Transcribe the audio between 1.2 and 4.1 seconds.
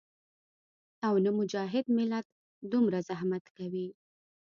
نۀ مجاهد ملت دومره زحمت کوي